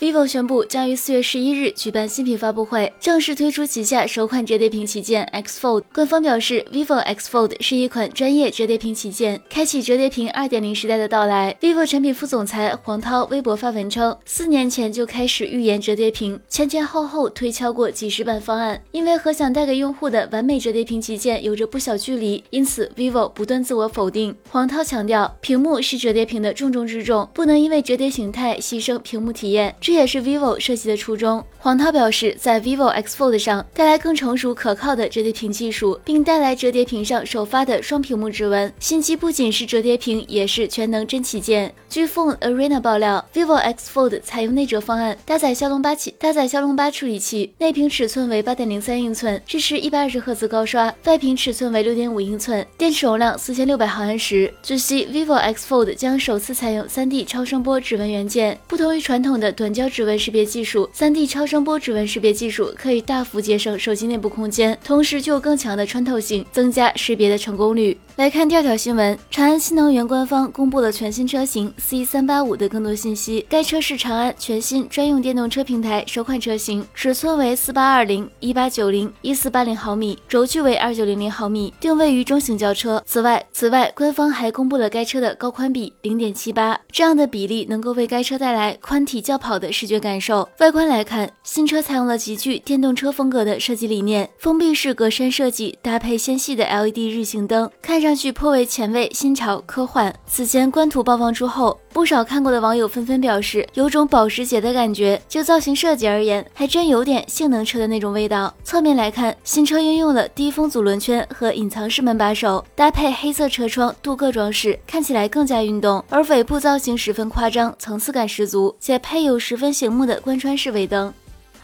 [0.00, 5.82] Vivo 宣布将于四月十一日举办新品发布会，正式推出旗下首款折叠屏旗舰 X Fold。
[5.92, 11.56] 官方表示，vivo X Fold 是一款专业折叠屏旗舰，开启折叠屏二点零时代的到来。
[11.60, 24.32] vivo 产品副总裁黄涛微博发文称，四年前就开始预言折叠屏，前前后后推敲过几十版方案，因为和想带给用户的完美折叠屏旗舰有着不小距离，因此 vivo 不断自我否定。
[24.48, 29.74] 黄涛强调，屏幕是折叠屏的重中之重，不能因为折叠形态牺牲屏幕体验。
[29.88, 31.42] 这也是 vivo 设计的初衷。
[31.60, 38.70] 黄涛表示，在 vivo X Fold 上带来更成熟可靠的折叠屏技术，并带来折叠屏上首发的双屏幕指纹。
[38.78, 41.74] 新机不仅是折叠屏，也是全能真旗舰。
[41.88, 54.52] 据 Phone Arena 爆料，vivo X Fold 采用内折方案，搭载骁龙八起，搭载骁龙八处理器，内屏尺寸为八点零三英寸，支持一百二十赫兹高刷；外屏尺寸为六点五英寸，电池容量四千六百毫安时。
[54.62, 60.18] 据悉，vivo X Fold 将首次采用三 D 超声波指纹元件，不同于传统的短焦指纹。
[60.18, 67.96] 识别技术，3D 超声波指纹识别技术可以大幅节省手机内部空间，同时具有更强的穿透性，增加识别的成功率。
[68.18, 73.46] 来看第二条新闻，长安新能源官方公布了全新车型 C 三八五的更多信息。
[73.48, 83.00] 该车是长安全新专用电动车平台首款车型，尺寸为四八二零、一八九零、一四八零毫米，轴距为二九零零毫米，定位于中型轿车。
[83.06, 90.48] 此外，此外官方还公布了该车的高宽比零点七八，这样的比例能够为该车带来宽体轿跑的视觉感受。
[90.58, 98.07] 外观来看，新车采用了极具电动车风格的设计理念，封闭式格栅设计搭配纤细的 LED 日行灯，看上。
[98.08, 100.10] 看上去颇为前卫、新潮、科幻。
[100.26, 105.20] 此前官图曝光出后，不少看过的网友纷纷表示，有种保时捷的感觉。
[105.28, 108.54] 就造型设计而言，还真有点性能车的那种味道。
[108.64, 116.02] 侧面来看，新车应用了低风阻轮圈和隐藏式门把手，搭配黑色车窗镀铬装饰，看起来更加运动。
[116.08, 121.12] 而尾部造型十分夸张，层次感十足，且配有十分醒目的贯穿式尾灯。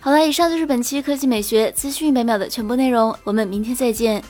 [0.00, 4.22] 好了，以上就是本期科技美学资讯一百秒的全部内容，我们明天再见。